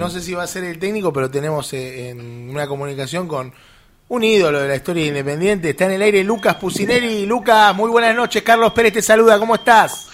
[0.00, 3.52] no sé si va a ser el técnico, pero tenemos eh, en una comunicación con
[4.08, 5.70] un ídolo de la historia Independiente.
[5.70, 7.26] Está en el aire Lucas Pusineri.
[7.26, 8.42] Lucas, muy buenas noches.
[8.42, 9.38] Carlos Pérez te saluda.
[9.38, 10.08] ¿Cómo estás?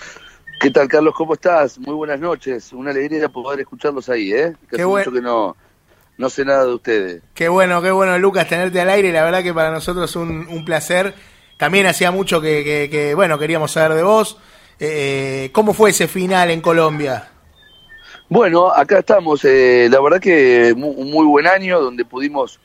[0.61, 1.14] ¿Qué tal, Carlos?
[1.17, 1.79] ¿Cómo estás?
[1.79, 2.72] Muy buenas noches.
[2.72, 4.54] Una alegría poder escucharlos ahí, ¿eh?
[4.69, 5.57] Que hace mucho que no,
[6.19, 7.23] no sé nada de ustedes.
[7.33, 9.13] Qué bueno, qué bueno, Lucas, tenerte al aire.
[9.13, 11.15] La verdad que para nosotros es un, un placer.
[11.59, 14.37] También hacía mucho que, que, bueno, queríamos saber de vos.
[14.81, 17.30] Eh, ¿Cómo fue ese final en Colombia?
[18.29, 19.45] Bueno, acá estamos.
[19.45, 22.59] Eh, la verdad que un muy buen año donde pudimos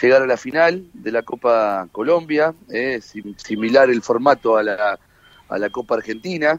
[0.00, 3.00] llegar a la final de la Copa Colombia, eh,
[3.36, 4.98] similar el formato a la,
[5.48, 6.58] a la Copa Argentina.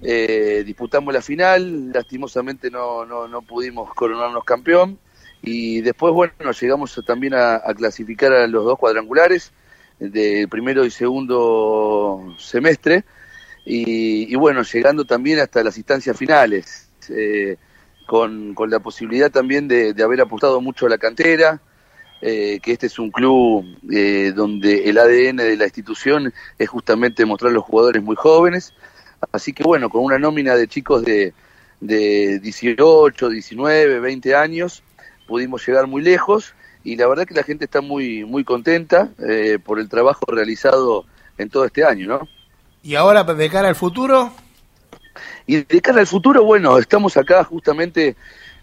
[0.00, 4.96] Eh, disputamos la final, lastimosamente no, no, no, pudimos coronarnos campeón
[5.42, 9.50] y después, bueno, llegamos también a, clasificar a los dos cuadrangulares
[9.98, 13.04] del primero y segundo semestre
[13.64, 17.56] y, bueno, llegando también hasta las instancias finales, eh,
[18.08, 21.60] con, con, la posibilidad también de, de haber apostado mucho a la cantera,
[22.22, 27.26] eh, que este es un club eh, donde el ADN de la institución es justamente
[27.26, 28.72] mostrar a los jugadores muy jóvenes.
[29.30, 31.34] Así que bueno, con una nómina de chicos de,
[31.80, 34.82] de 18, 19, 20 años,
[35.26, 36.54] pudimos llegar muy lejos
[36.84, 41.04] y la verdad que la gente está muy, muy contenta eh, por el trabajo realizado
[41.36, 42.28] en todo este año, ¿no?
[42.82, 44.32] ¿Y ahora de cara al futuro?
[45.48, 48.16] Y de cara al futuro, bueno, estamos acá justamente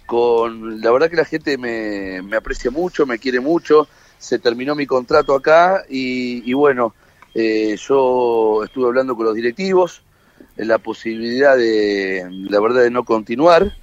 [0.05, 3.87] con la verdad que la gente me, me aprecia mucho, me quiere mucho,
[4.19, 6.93] se terminó mi contrato acá y, bueno,
[7.33, 10.03] eh, yo estuve hablando con los directivos,
[10.57, 13.75] en la posibilidad de, la verdad, de no continuar.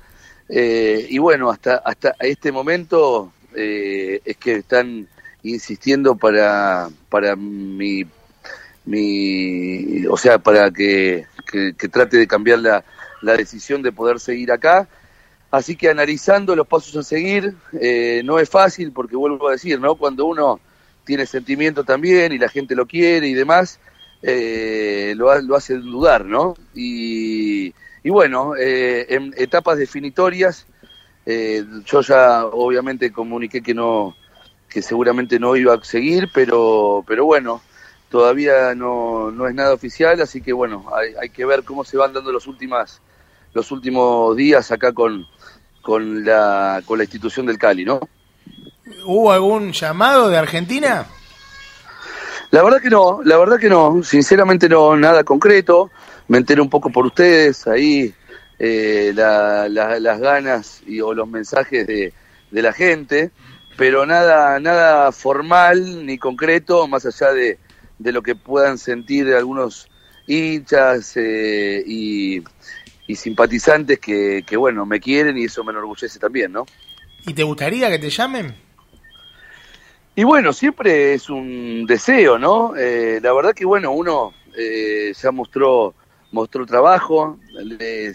[0.49, 5.09] Eh, y bueno, hasta, hasta este momento eh, es que están
[5.43, 8.05] insistiendo para, para mi,
[8.85, 12.85] mi, o sea, para que, que, trate de cambiar la,
[13.21, 14.89] la decisión de poder seguir acá
[15.53, 19.79] Así que analizando los pasos a seguir, eh, no es fácil porque vuelvo a decir,
[19.79, 19.97] ¿no?
[19.97, 20.59] Cuando uno
[21.05, 23.79] tiene sentimiento también y la gente lo quiere y demás,
[24.23, 26.55] eh, lo, lo, hace dudar, ¿no?
[26.75, 30.67] Y, bueno, eh, en etapas definitorias,
[31.27, 34.17] yo ya obviamente comuniqué que no,
[34.71, 37.61] que seguramente no iba a seguir, pero, pero bueno,
[38.13, 41.97] todavía no, no es nada oficial, así que bueno, hay, hay que ver cómo se
[41.97, 43.01] van dando los últimas
[43.55, 45.27] los últimos días acá con,
[45.81, 48.01] con la, con la institución del Cali, ¿no?
[49.07, 51.07] ¿Hubo algún llamado de Argentina?
[52.51, 55.91] La verdad que no, la verdad que no, sinceramente no, nada concreto.
[56.29, 58.15] Me enteré un poco por ustedes, ahí
[58.59, 62.13] eh, las ganas y, o los mensajes de,
[62.51, 63.31] de, la gente,
[63.77, 67.59] pero nada, nada formal ni concreto, más allá de,
[67.99, 69.89] de lo que puedan sentir algunos
[70.27, 72.43] hinchas eh, y,
[73.07, 76.67] y simpatizantes que, que, bueno, me quieren y eso me enorgullece también, ¿no?
[77.27, 78.55] ¿Y te gustaría que te llamen?
[80.15, 82.77] Y bueno, siempre es un deseo, ¿no?
[82.77, 85.95] Eh, la verdad que, bueno, uno eh, ya mostró,
[86.33, 87.39] mostró trabajo,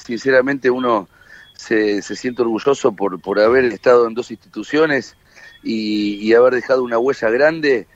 [0.04, 1.08] sinceramente uno
[1.56, 5.16] se, se, siente orgulloso por, por haber estado en dos instituciones
[5.64, 7.88] y, y haber dejado una huella grande.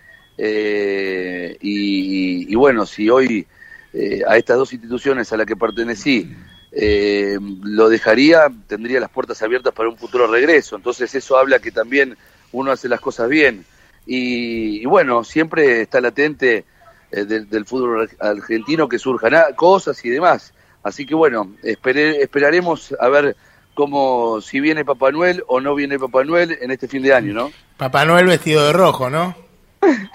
[0.43, 3.45] Eh, y, y, bueno, si hoy
[3.93, 6.33] eh, a estas dos instituciones a las que pertenecí
[6.71, 10.75] eh, lo dejaría, tendría las puertas abiertas para un futuro regreso.
[10.75, 12.17] Entonces eso habla que también
[12.53, 13.65] uno hace las cosas bien.
[14.05, 16.65] Y, bueno, siempre está latente
[17.11, 20.53] eh, del, fútbol argentino que surjan cosas y demás.
[20.81, 23.35] Así que bueno, esperaremos a ver
[23.75, 27.33] cómo, si viene Papá Noel o no viene Papá Noel en este fin de año,
[27.33, 27.51] ¿no?
[27.77, 29.35] Papá Noel vestido de rojo, ¿no?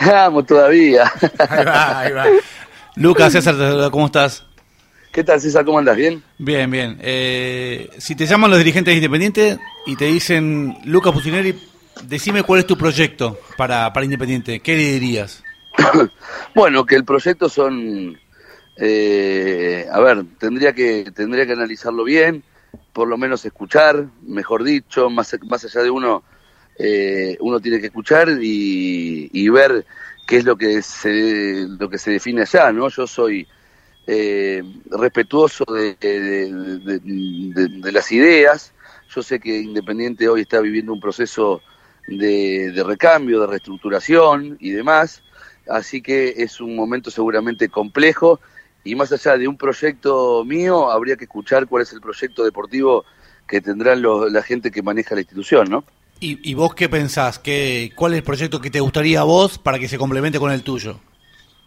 [0.00, 1.10] Vamos todavía.
[1.49, 2.27] ahí va, ahí va.
[2.97, 4.47] Lucas, César, ¿cómo estás?
[5.16, 5.65] ¿Qué tal, César?
[5.65, 5.97] ¿Cómo andas?
[5.97, 6.22] ¿Bien?
[6.38, 6.99] Bien, bien.
[7.00, 11.59] Eh, si te llaman los dirigentes Independiente y te dicen, Lucas Pucineri,
[12.05, 15.43] decime cuál es tu proyecto para, para Independiente, ¿qué le dirías?
[16.55, 18.19] bueno, que el proyecto son...
[18.76, 22.44] Eh, a ver, tendría que, tendría que analizarlo bien,
[22.93, 26.25] por lo menos escuchar, mejor dicho, más, más allá de uno,
[26.78, 29.87] eh, uno tiene que escuchar y, ver
[30.26, 32.88] qué es lo que se, lo que se define allá, ¿no?
[32.88, 33.46] Yo soy
[34.06, 38.73] eh, respetuoso de, de, las ideas.
[39.14, 41.62] Yo sé que Independiente hoy está viviendo un proceso
[42.06, 45.23] de, recambio, de reestructuración y demás,
[45.69, 48.40] así que es un momento seguramente complejo
[48.84, 53.05] y más allá de un proyecto mío, habría que escuchar cuál es el proyecto deportivo
[53.49, 55.84] que tendrán la gente que maneja la institución, ¿no?
[56.20, 57.38] ¿Y, y vos qué pensás?
[57.38, 60.50] ¿Qué, ¿Cuál es el proyecto que te gustaría a vos para que se complemente con
[60.50, 60.98] el tuyo?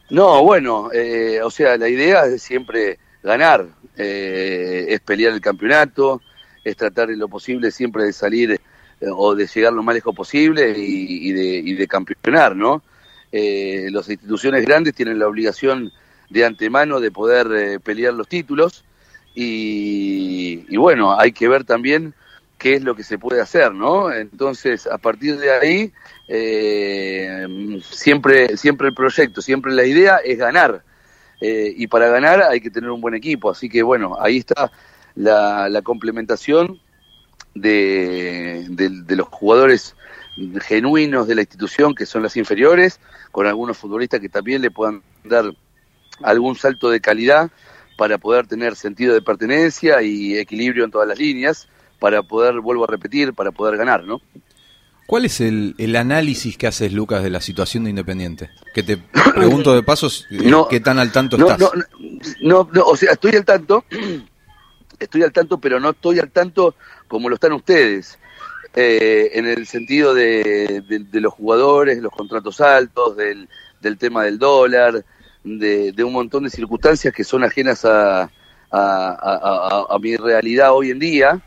[0.09, 6.21] No, bueno, eh, o sea, la idea es siempre ganar, eh, es pelear el campeonato,
[6.63, 8.59] es tratar de lo posible siempre de salir
[9.01, 12.81] o de llegar lo más lejos posible y, de, y de, campeonar, ¿no?
[13.31, 15.91] Eh, las instituciones grandes tienen la obligación
[16.29, 18.83] de antemano de poder eh, pelear los títulos
[19.35, 22.13] y, bueno, hay que ver también
[22.59, 24.11] qué es lo que se puede hacer, ¿no?
[24.11, 25.94] Entonces, a partir de ahí,
[26.27, 30.83] eh, siempre, siempre el proyecto, siempre la idea es ganar.
[31.41, 33.50] y para ganar hay que tener un buen equipo.
[33.50, 34.69] Así que bueno, ahí está
[35.15, 36.79] la, complementación
[37.56, 38.65] de,
[39.09, 39.95] los jugadores
[40.61, 43.00] genuinos de la institución, que son las inferiores,
[43.31, 45.45] con algunos futbolistas que también le puedan dar
[46.23, 47.51] algún salto de calidad
[47.97, 51.67] para poder tener sentido de pertenencia y equilibrio en todas las líneas,
[51.99, 54.21] para poder, vuelvo a repetir, para poder ganar, ¿no?
[55.05, 58.51] ¿Cuál es el, el análisis que haces, Lucas, de la situación de Independiente?
[58.73, 58.97] Que te
[59.35, 61.59] pregunto de pasos, eh, ¿qué tan al tanto estás?
[62.41, 63.85] No, no, o sea, estoy al tanto,
[64.99, 66.75] estoy al tanto, pero no estoy al tanto
[67.07, 68.19] como lo están ustedes,
[68.75, 73.47] eh, en el sentido de, los jugadores, los contratos altos, del,
[73.97, 75.03] tema del dólar,
[75.43, 78.29] de, un montón de circunstancias que son ajenas a,
[78.71, 81.41] a, mi realidad hoy en día.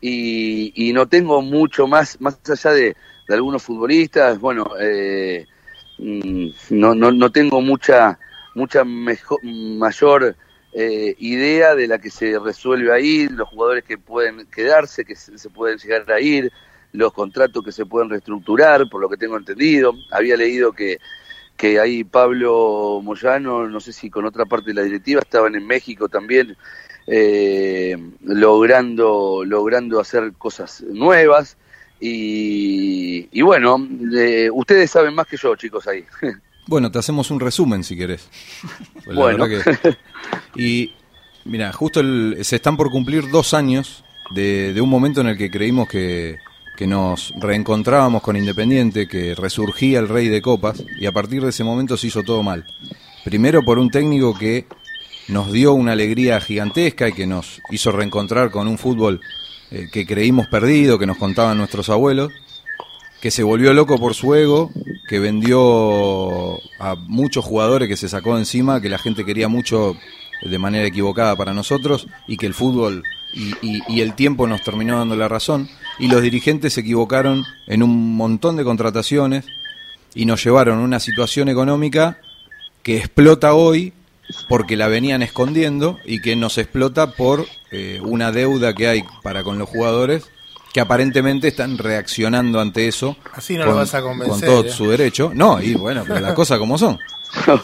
[0.00, 2.96] Y, no tengo mucho más, más allá de,
[3.28, 5.46] algunos futbolistas, bueno, eh,
[5.98, 8.18] mm, no, no, no tengo mucha,
[8.54, 10.36] mucha mejor, mayor
[10.78, 15.48] eh, idea de la que se resuelve ahí, los jugadores que pueden quedarse, que se,
[15.48, 16.52] pueden llegar a ir,
[16.92, 19.94] los contratos que se pueden reestructurar, por lo que tengo entendido.
[20.10, 20.98] Había leído que,
[21.56, 25.66] que ahí Pablo Moyano, no sé si con otra parte de la directiva, estaban en
[25.66, 26.56] México también
[27.06, 31.56] eh, logrando, logrando hacer cosas nuevas.
[32.00, 33.86] Y, y bueno,
[34.16, 36.04] eh, ustedes saben más que yo, chicos, ahí.
[36.68, 38.28] Bueno, te hacemos un resumen si querés.
[39.14, 39.46] bueno.
[40.56, 40.94] Y
[41.44, 42.00] mira, justo
[42.42, 46.38] se están por cumplir dos años de, un momento en el que creímos que,
[46.76, 51.50] que nos reencontrábamos con Independiente, que resurgía el rey de copas, y a partir de
[51.50, 52.64] ese momento se hizo todo mal.
[53.24, 54.66] Primero por un técnico que
[55.28, 59.20] nos dio una alegría gigantesca y que nos hizo reencontrar con un fútbol
[59.70, 62.32] eh, que creímos perdido, que nos contaban nuestros abuelos,
[63.20, 64.70] que se volvió loco por su ego,
[65.08, 69.96] que vendió a muchos jugadores que se sacó encima, que la gente quería mucho
[70.42, 73.02] de manera equivocada para nosotros y que el fútbol
[73.32, 75.68] y, el tiempo nos terminó dando la razón.
[75.98, 79.44] Y los dirigentes se equivocaron en un montón de contrataciones
[80.14, 82.18] y nos llevaron a una situación económica
[82.82, 83.92] que explota hoy
[84.48, 89.42] porque la venían escondiendo y que nos explota por eh, una deuda que hay para
[89.42, 90.30] con los jugadores
[90.76, 93.16] que aparentemente están reaccionando ante eso.
[93.32, 94.30] Así no con, lo vas a convencer.
[94.30, 94.70] Con todo ¿eh?
[94.70, 95.32] su derecho.
[95.34, 96.98] No, y bueno, pero las cosas como son.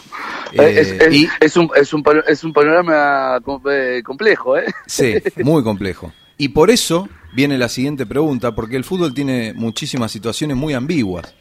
[0.55, 3.39] Eh, es, es, un, es, un, es un panorama
[3.71, 4.65] eh, complejo, ¿eh?
[4.85, 6.13] Sí, muy complejo.
[6.37, 11.33] Y por eso viene la siguiente pregunta, porque el fútbol tiene muchísimas situaciones muy ambiguas.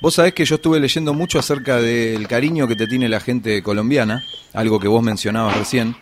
[0.00, 3.62] Vos sabés que yo estuve leyendo mucho acerca del cariño que te tiene la gente
[3.62, 4.22] colombiana,
[4.52, 5.96] algo que vos mencionabas recién,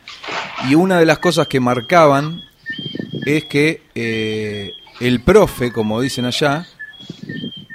[0.68, 2.42] y una de las cosas que marcaban
[3.24, 3.82] es que
[5.00, 6.66] el profe, como dicen allá,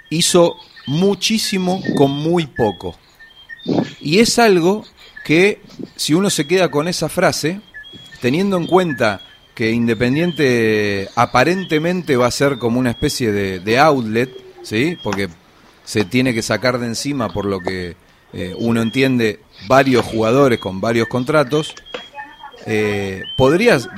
[0.10, 0.57] hizo
[0.88, 2.98] muchísimo con muy poco.
[4.01, 4.86] Y es algo
[5.24, 5.62] que,
[5.95, 7.62] si uno se queda con esa frase,
[8.22, 9.22] teniendo en cuenta
[9.54, 14.31] que Independiente aparentemente va a ser como una especie de, outlet,
[14.63, 14.98] ¿sí?
[15.04, 15.27] Porque
[15.89, 17.96] se tiene que sacar de encima, por lo que
[18.31, 21.74] eh, uno entiende, varios jugadores con varios contratos,
[22.67, 23.89] eh, podrías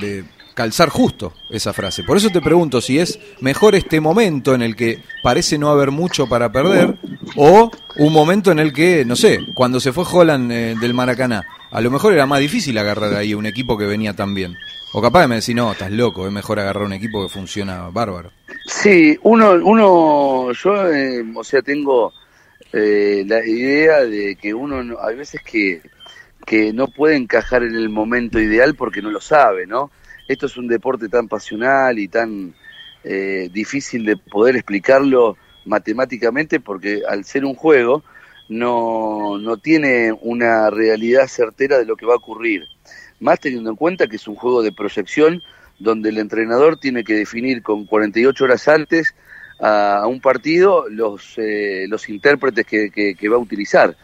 [0.54, 2.02] calzar justo esa frase.
[2.02, 5.90] Por eso te pregunto si es mejor este momento en el que parece no haber
[5.90, 6.96] mucho para perder
[7.36, 11.46] o un momento en el que, no sé, cuando se fue Holland eh, del Maracaná,
[11.72, 14.56] a lo mejor era más difícil agarrar ahí un equipo que venía tan bien.
[14.92, 17.88] O capaz de me decir, no, estás loco, es mejor agarrar un equipo que funciona
[17.88, 18.30] bárbaro.
[18.66, 22.12] Sí, uno, uno yo, eh, o sea, tengo
[22.72, 25.80] eh, la idea de que uno, hay veces que,
[26.44, 29.90] que no puede encajar en el momento ideal porque no lo sabe, ¿no?
[30.28, 32.54] esto es un deporte tan pasional y tan
[33.04, 38.02] eh, difícil de poder explicarlo matemáticamente porque al ser un juego
[38.52, 42.64] no, no tiene una realidad certera de lo que va a ocurrir.
[43.20, 45.42] Más teniendo en cuenta que es un juego de proyección
[45.78, 49.14] donde el entrenador tiene que definir con 48 horas antes
[49.60, 53.96] a, un partido los, eh, los intérpretes que, que, va a utilizar.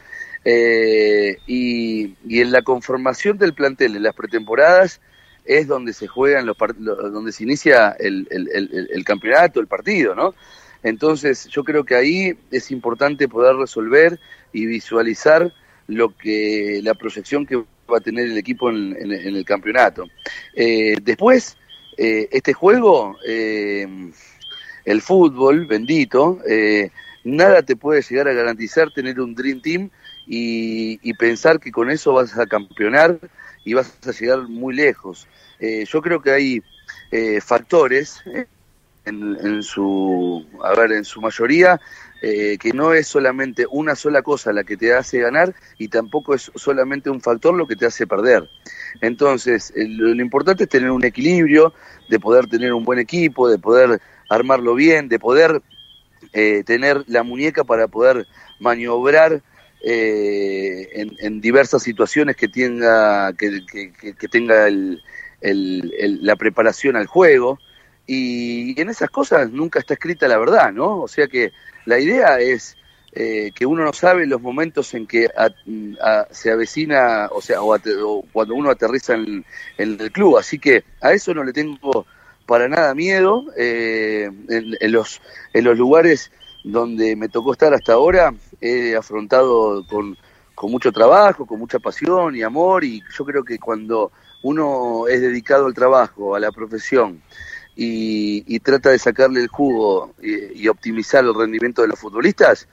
[0.45, 5.01] Eh, y, y en la conformación del plantel en las pretemporadas
[5.45, 10.35] es donde se juegan los donde se inicia el, el, campeonato, el partido, ¿no?
[10.83, 14.21] Entonces yo creo que ahí es importante poder resolver
[14.53, 15.53] y visualizar
[15.87, 20.05] lo que la proyección que va a tener el equipo en, el campeonato.
[20.55, 21.57] Eh, después,
[21.97, 23.85] eh, este juego eh,
[24.85, 26.91] el fútbol, bendito, eh,
[27.25, 29.91] nada te puede llegar a garantizar tener un Dream Team
[30.25, 33.19] y, pensar que con eso vas a campeonar
[33.65, 35.27] y vas a llegar muy lejos.
[35.59, 36.63] Eh, yo creo que hay
[37.41, 38.23] factores
[39.05, 41.81] en, en, su, a ver, en su mayoría
[42.23, 46.35] eh, que no es solamente una sola cosa la que te hace ganar y tampoco
[46.35, 48.49] es solamente un factor lo que te hace perder.
[49.01, 51.73] Entonces, lo, lo importante es tener un equilibrio,
[52.09, 55.63] de poder tener un buen equipo, de poder armarlo bien, de poder
[56.33, 58.27] eh, tener la muñeca para poder
[58.59, 59.43] maniobrar
[59.83, 63.65] eh, en, en, diversas situaciones que tenga, que,
[64.19, 65.01] que, tenga el,
[65.41, 67.59] la preparación al juego.
[68.11, 71.03] Y en esas cosas nunca está escrita la verdad, ¿no?
[71.03, 71.53] O sea que
[71.85, 72.75] la idea es
[73.13, 77.75] eh, que uno no sabe los momentos en que a, se avecina, o sea, o,
[77.75, 79.45] a, o, cuando uno aterriza en,
[79.77, 80.39] en, el club.
[80.39, 82.07] Así que a eso no le tengo
[82.47, 83.45] para nada miedo.
[83.59, 85.21] Eh, en, en, los,
[85.53, 86.33] en los lugares
[86.65, 90.17] donde me tocó estar hasta ahora, he afrontado con,
[90.55, 94.13] con mucho trabajo, con mucha pasión y amor, y yo creo que cuando
[94.43, 97.23] uno es dedicado al trabajo, a la profesión,
[97.81, 102.67] y, y, trata de sacarle el jugo y, optimizar el rendimiento de los futbolistas,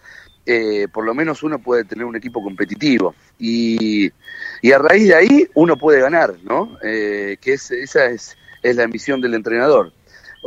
[0.48, 3.14] eh, por lo menos uno puede tener un equipo competitivo.
[3.38, 4.12] Y,
[4.64, 6.76] y a raíz de ahí uno puede ganar, ¿no?
[6.82, 9.94] Eh, que es, esa es, es la misión del entrenador.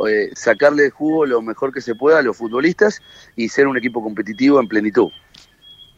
[0.09, 3.01] Eh, sacarle el jugo lo mejor que se pueda a los futbolistas
[3.37, 5.09] y ser un equipo competitivo en plenitud.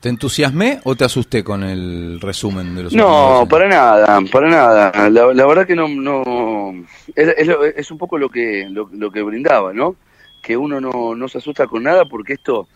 [0.01, 5.09] ¿Te entusiasmé o te asusté con el resumen de los No, para nada, para nada.
[5.11, 6.73] La, la verdad que no, no
[7.15, 9.95] es, es, es, un poco lo que lo, lo, que brindaba, ¿no?
[10.41, 12.67] Que uno no, no se asusta con nada porque esto,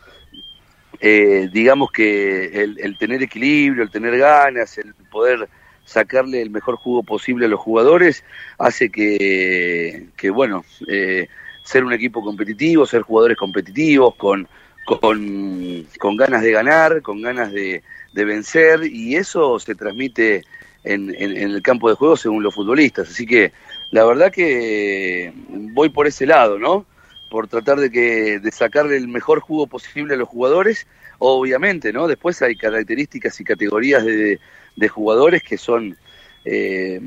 [0.99, 5.49] eh, digamos que el, el, tener equilibrio, el tener ganas, el poder
[5.83, 8.23] sacarle el mejor jugo posible a los jugadores,
[8.59, 11.27] hace que, que bueno, eh,
[11.63, 14.47] ser un equipo competitivo, ser jugadores competitivos, con
[14.85, 20.43] con, con ganas de ganar, con ganas de, de vencer, y eso se transmite
[20.83, 23.09] en, en, en, el campo de juego según los futbolistas.
[23.09, 23.51] Así que
[23.91, 26.85] la verdad que voy por ese lado, ¿no?
[27.29, 30.87] Por tratar de, que, de sacarle el mejor jugo posible a los jugadores,
[31.17, 32.07] obviamente, ¿no?
[32.07, 34.39] Después hay características y categorías de,
[34.75, 35.97] de jugadores que son,
[36.45, 36.99] eh,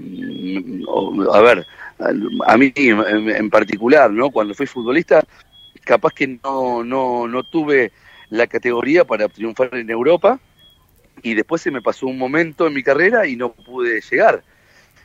[1.32, 1.66] a ver,
[2.47, 4.30] a mí en, particular, ¿no?
[4.30, 5.25] Cuando fui futbolista,
[5.88, 7.92] capaz que no, no, no tuve
[8.28, 10.38] la categoría para triunfar en Europa
[11.23, 14.45] y después se me pasó un momento en mi carrera y no pude llegar.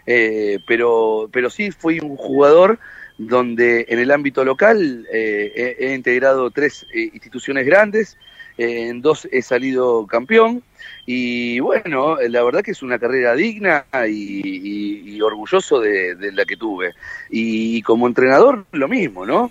[0.05, 2.77] Eh, pero, pero sí fui un jugador
[3.17, 8.17] donde en el ámbito local eh, he, integrado tres eh, instituciones grandes,
[8.57, 10.63] eh, en dos he salido campeón
[11.05, 16.57] y bueno, la verdad que es una carrera digna y, orgulloso de, de, la que
[16.57, 16.91] tuve.
[17.29, 19.49] Y, y, como entrenador lo mismo, ¿no?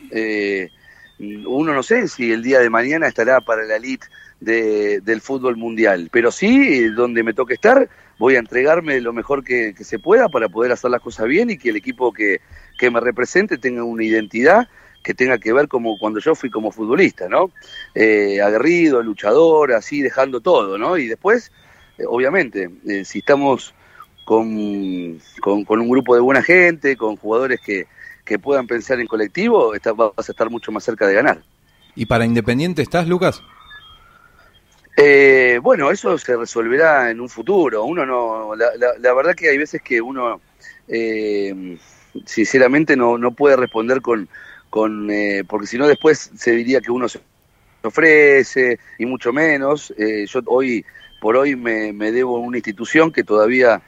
[1.23, 4.07] Uno no sé si el día de mañana estará para la elite
[4.41, 7.89] de, del fútbol mundial, pero sí, donde me toque estar,
[8.19, 11.51] voy a entregarme lo mejor que, que, se pueda para poder hacer las cosas bien
[11.51, 12.41] y que el equipo que,
[12.77, 14.69] que me represente tenga una identidad
[15.05, 17.51] que tenga que ver como cuando yo fui como futbolista, ¿no?
[17.95, 20.97] Eh, aguerrido, luchador, así dejando todo, ¿no?
[20.97, 21.53] Y después,
[21.99, 23.75] eh, obviamente, eh, si estamos
[24.25, 27.87] con, con, con un grupo de buena gente, con jugadores que,
[28.33, 31.43] que puedan pensar en colectivo, está, vas a estar mucho más cerca de ganar.
[31.95, 33.43] ¿Y para Independiente estás, Lucas?
[34.97, 37.85] Eh, bueno, eso se resolverá en un futuro.
[37.85, 40.41] Uno no, la, la, la verdad que hay veces que uno,
[40.89, 41.77] eh,
[42.25, 44.31] sinceramente, no, no puede responder con,
[44.71, 47.21] con eh, porque si no después se diría que uno se
[47.83, 49.93] ofrece y mucho menos.
[49.99, 50.87] Eh, yo hoy
[51.21, 53.83] por hoy me, me debo a una institución que todavía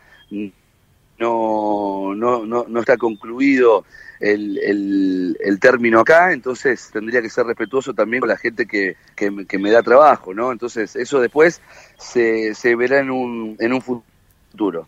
[1.19, 3.85] no, no, no, no está concluido
[4.21, 8.97] el, el, el, término acá, entonces tendría que ser respetuoso también con la gente que,
[9.15, 10.53] que, que me da trabajo, ¿no?
[10.53, 11.61] Entonces eso después
[11.99, 14.87] se, se verá en un, en un futuro.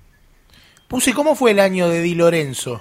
[0.89, 2.81] Puse, ¿cómo fue el año de Di Lorenzo?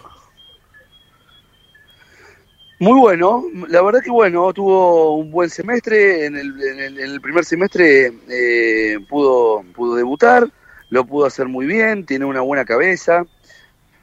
[2.80, 7.12] Muy bueno, la verdad que bueno, tuvo un buen semestre, en el, en el, en
[7.12, 10.50] el primer semestre eh, pudo, pudo debutar,
[10.90, 13.26] lo pudo hacer muy bien, tiene una buena cabeza,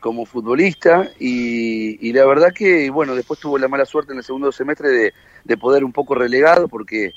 [0.02, 4.24] como futbolista y, y, la verdad que, bueno, después tuvo la mala suerte en el
[4.24, 7.12] segundo semestre de, de poder un poco relegado porque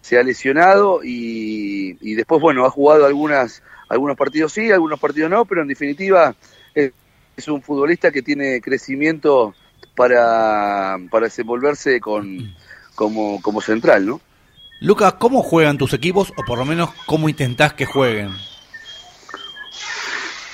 [0.00, 5.30] se ha lesionado y, y, después, bueno, ha jugado algunas, algunos partidos sí, algunos partidos
[5.30, 6.34] no, pero en definitiva
[6.74, 6.92] es,
[7.46, 9.54] un futbolista que tiene crecimiento
[9.94, 12.54] para, para desenvolverse con,
[12.94, 14.20] como, como central, ¿no?
[14.80, 18.30] Lucas, ¿cómo juegan tus equipos o por lo menos cómo intentás que jueguen?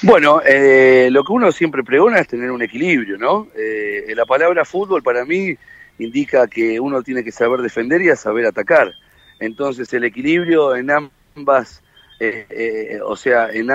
[0.03, 3.49] Bueno, eh, lo que uno siempre pregona es tener un equilibrio, ¿no?
[3.55, 5.55] Eh, la palabra fútbol para mí
[5.99, 8.95] indica que uno tiene que saber defender y a saber atacar.
[9.39, 11.83] Entonces el equilibrio en ambas,
[12.19, 13.71] eh, eh, o sea, en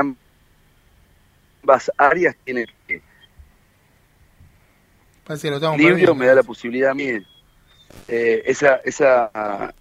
[1.61, 3.01] ambas áreas tiene que...
[5.73, 7.19] equilibrio me da la posibilidad a mí
[8.07, 9.73] eh, esa, esa,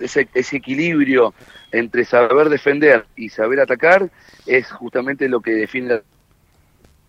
[0.00, 1.34] ese, ese, equilibrio
[1.72, 4.10] entre saber defender y saber atacar
[4.46, 6.02] es justamente lo que define el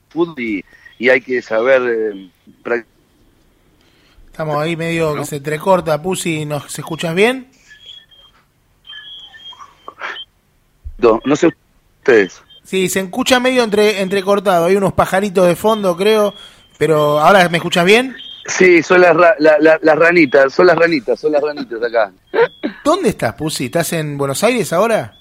[0.10, 0.64] fútbol y,
[1.10, 2.86] hay que saber eh,
[4.26, 7.48] Estamos ahí medio que se entrecorta, Pusi, ¿nos escuchas bien?
[10.98, 11.50] No, no sé
[12.00, 12.42] ustedes.
[12.64, 16.34] Sí, se escucha medio entre entrecortado, hay unos pajaritos de fondo, creo,
[16.78, 18.16] pero ahora me escuchas bien?
[18.48, 22.12] Sí, son las, las ranitas, son las ranitas, son las ranitas acá.
[22.84, 23.66] ¿Dónde estás, Pusi?
[23.66, 25.14] ¿Estás en Buenos Aires ahora?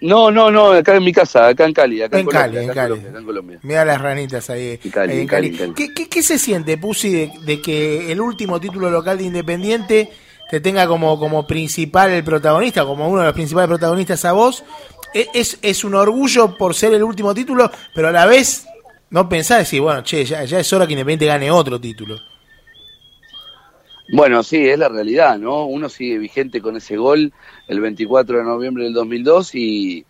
[0.00, 2.00] no, no, no, acá en mi casa, acá en Cali.
[2.02, 3.02] Acá en, Cali, en Cali.
[3.62, 5.50] Mira las ranitas ahí, en Cali.
[5.74, 10.08] ¿Qué, qué, se siente, Pusi, de, que el último título local de Independiente
[10.48, 14.62] te tenga como, como principal el protagonista, como uno de los principales protagonistas a vos?
[15.14, 18.66] ¿E, es, es un orgullo por ser el último título, pero a la vez
[19.10, 22.16] no pensás decir, bueno, che, ya, es hora que Independiente gane otro título.
[24.10, 25.66] Bueno, sí, es la realidad, ¿no?
[25.66, 27.32] Uno sigue vigente con ese gol
[27.68, 30.06] el 24 de noviembre del 2002 y,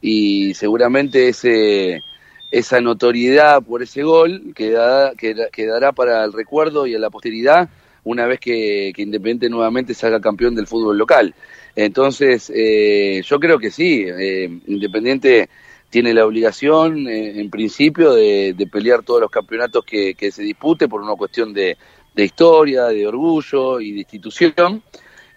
[0.00, 2.02] y seguramente ese,
[2.50, 7.68] esa notoriedad por ese gol quedará, quedará para el recuerdo y a la posteridad
[8.04, 11.34] una vez que, Independiente nuevamente salga campeón del fútbol local.
[11.76, 15.48] Entonces, eh, yo creo que sí, eh, Independiente
[15.90, 21.00] tiene la obligación, eh, en principio, de, pelear todos los campeonatos que, se dispute por
[21.00, 21.76] una cuestión de,
[22.16, 24.82] historia, de orgullo y de institución.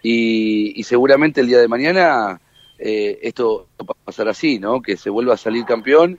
[0.02, 2.40] Y, seguramente el día de mañana
[2.78, 4.82] eh, esto va a pasar así, ¿no?
[4.82, 6.18] Que se vuelva a salir campeón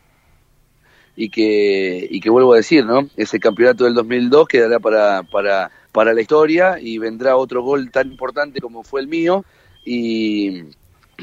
[1.16, 3.08] y que, y que vuelvo a decir, ¿no?
[3.18, 8.12] Ese campeonato del 2002 quedará para, para, para la historia y vendrá otro gol tan
[8.12, 9.44] importante como fue el mío
[9.86, 10.64] y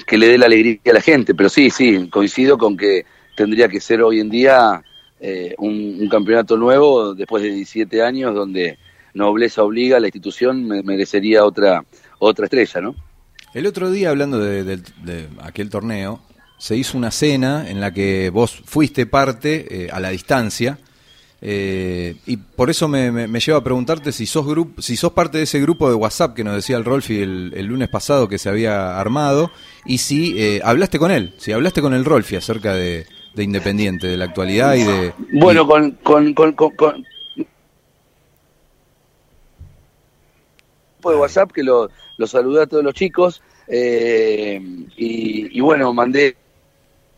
[0.06, 1.34] que le dé la alegría a la gente.
[1.34, 3.04] Pero sí, sí, coincido con que
[3.36, 4.82] tendría que ser hoy en día
[5.20, 8.78] eh, un, campeonato nuevo después de 17 años donde
[9.14, 11.84] nobleza obliga, la institución merecería otra,
[12.18, 12.94] otra estrella, ¿no?
[13.52, 16.20] El otro día, hablando de, aquel torneo,
[16.58, 20.78] se hizo una cena en la que vos fuiste parte eh, a la distancia
[21.42, 25.38] eh, y por eso me, me, lleva a preguntarte si sos, grupo, si sos parte
[25.38, 28.36] de ese grupo de WhatsApp que nos decía el Rolfi el, el lunes pasado que
[28.36, 29.50] se había armado
[29.86, 34.18] y si eh, hablaste con él, si hablaste con el Rolfi acerca de, Independiente, de
[34.18, 35.14] la actualidad y de...
[35.32, 37.06] Bueno, con, con, con, con,
[41.02, 44.60] de WhatsApp que lo, lo saludé a todos los chicos eh,
[44.96, 46.36] y, y bueno, mandé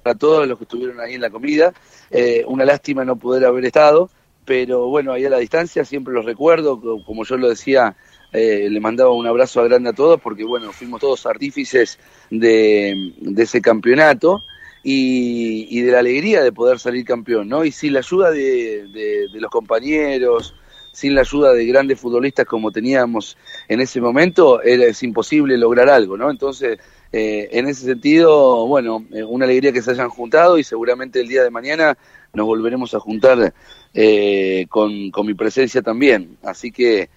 [0.04, 1.72] a todos los que estuvieron ahí en la comida.
[2.10, 4.10] Eh, una lástima no poder haber estado,
[4.44, 7.96] pero bueno, ahí a la distancia siempre los recuerdo, como yo lo decía,
[8.32, 11.98] eh, le mandaba un abrazo grande a todos porque bueno, fuimos todos artífices
[12.30, 14.42] de, ese campeonato
[14.82, 17.64] y, de la alegría de poder salir campeón, ¿no?
[17.64, 18.88] Y sin la ayuda de,
[19.32, 20.54] de los compañeros,
[20.92, 23.36] sin la ayuda de grandes futbolistas como teníamos
[23.68, 26.30] en ese momento, era, es imposible lograr algo, ¿no?
[26.30, 26.78] Entonces,
[27.12, 31.28] eh, en ese sentido, bueno, eh, una alegría que se hayan juntado y seguramente el
[31.28, 31.98] día de mañana
[32.32, 33.52] nos volveremos a juntar
[33.92, 36.38] eh, con, con, mi presencia también.
[36.42, 37.10] Así que,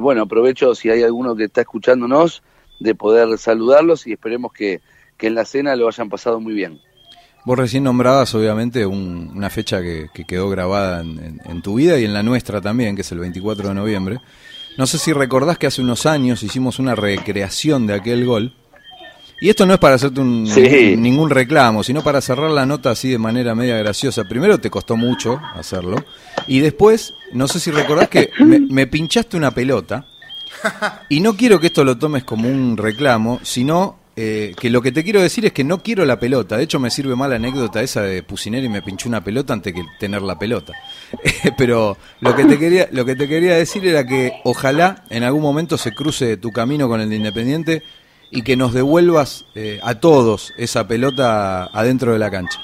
[0.00, 2.42] bueno, aprovecho si hay alguno que está escuchándonos
[2.80, 4.80] de poder saludarlos y esperemos que,
[5.18, 6.80] que en la cena lo hayan pasado muy bien.
[7.44, 12.22] Vos recién nombrabas, obviamente, una fecha que, quedó grabada en, tu vida y en la
[12.22, 14.18] nuestra también, que es el 24 de noviembre.
[14.78, 18.54] No sé si recordás que hace unos años hicimos una recreación de aquel gol
[19.40, 23.08] y esto no es para hacerte un, ningún reclamo, sino para cerrar la nota así
[23.08, 24.24] de manera media graciosa.
[24.24, 25.96] Primero te costó mucho hacerlo.
[26.46, 30.06] Y después, no sé si recordás que me, pinchaste una pelota.
[31.08, 34.92] Y no quiero que esto lo tomes como un reclamo, sino eh, que lo que
[34.92, 36.58] te quiero decir es que no quiero la pelota.
[36.58, 39.72] De hecho, me sirve más la anécdota esa de Pusineri me pinchó una pelota antes
[39.72, 40.74] que tener la pelota.
[41.56, 45.40] Pero lo que, te quería, lo que te quería decir era que ojalá en algún
[45.40, 47.82] momento se cruce tu camino con el de Independiente
[48.30, 52.60] y que nos devuelvas eh, a todos esa pelota adentro de la cancha.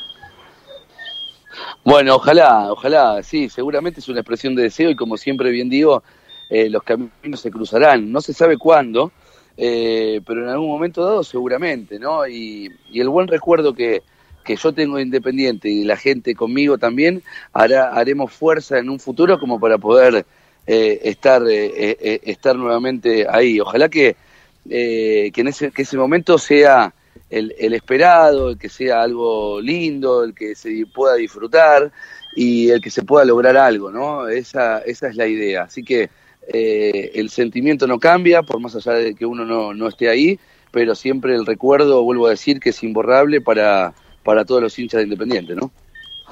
[1.85, 6.02] Bueno, ojalá, ojalá, sí, seguramente es una expresión de deseo y como siempre bien digo,
[6.50, 8.11] eh, los caminos se cruzarán.
[8.11, 9.12] No se sabe cuándo,
[9.57, 12.26] eh, pero en algún momento dado seguramente, ¿no?
[12.26, 14.02] Y, el buen recuerdo que,
[14.44, 18.98] que yo tengo de Independiente y la gente conmigo también, hará, haremos fuerza en un
[18.98, 20.26] futuro como para poder
[20.66, 23.61] estar, estar nuevamente ahí.
[23.61, 24.16] Ojalá que
[24.70, 26.92] eh, que, en ese, que ese momento sea
[27.31, 31.90] el, esperado, el que sea algo lindo, el que se pueda disfrutar
[32.35, 34.29] y el que se pueda lograr algo, ¿no?
[34.29, 35.62] Esa, esa es la idea.
[35.62, 36.11] Así que
[36.52, 40.38] eh, el sentimiento no cambia, por más allá de que uno no, no esté ahí,
[40.70, 44.98] pero siempre el recuerdo, vuelvo a decir, que es imborrable para, para todos los hinchas
[44.98, 45.70] de Independiente, ¿no?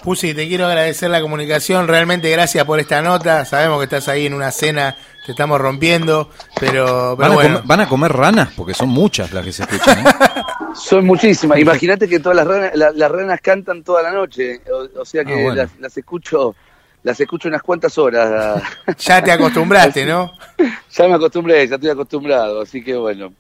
[0.05, 4.27] Pusi, te quiero agradecer la comunicación, realmente gracias por esta nota, sabemos que estás ahí
[4.27, 6.29] en una cena, te estamos rompiendo,
[6.61, 7.59] pero, ¿Van, bueno.
[7.59, 8.51] a ¿Van a comer ranas?
[8.55, 10.07] Porque son muchas las que se escuchan.
[10.07, 10.11] ¿eh?
[10.75, 14.61] son muchísimas, imagínate que todas las ranas, las ranas cantan toda la noche,
[14.95, 16.55] o, sea que ah, las, escucho
[17.03, 18.63] las escucho unas cuantas horas.
[18.99, 20.33] ya te acostumbraste, ¿no?
[20.91, 23.33] ya me acostumbré, ya estoy acostumbrado, así que bueno.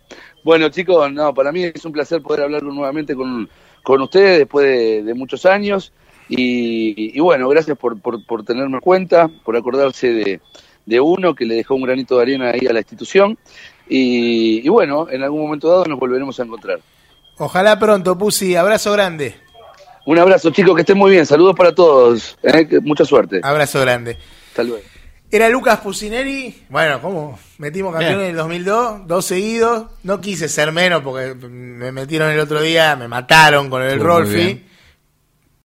[0.42, 3.48] Bueno, chicos, no, para mí es un placer poder hablar nuevamente con,
[3.82, 5.92] con ustedes después de, muchos años.
[6.28, 10.40] Y, bueno, gracias por, por, tenerme en cuenta, por acordarse de,
[10.86, 13.38] de, uno que le dejó un granito de arena ahí a la institución.
[13.88, 16.80] Y, bueno, en algún momento dado nos volveremos a encontrar.
[17.38, 18.56] Ojalá pronto, Pusi.
[18.56, 19.34] Abrazo grande.
[20.06, 21.26] Un abrazo, chicos, que estén muy bien.
[21.26, 22.36] Saludos para todos.
[22.42, 22.68] ¿eh?
[22.82, 23.40] Mucha suerte.
[23.42, 24.16] Abrazo grande.
[24.48, 24.82] Hasta luego.
[25.30, 27.36] Era Lucas Pusineri, bueno, ¿cómo?
[27.58, 29.86] Metimos campeón en el 2002, dos seguidos.
[30.04, 34.62] No quise ser menos porque me metieron el otro día, me mataron con el Rolfi.